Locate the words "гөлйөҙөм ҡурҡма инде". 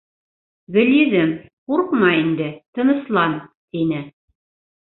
0.77-2.49